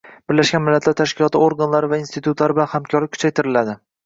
[0.31, 3.79] Birlashgan Millatlar Tashkiloti organlari va institutlari bilan hamkorlik kuchaytiriladi.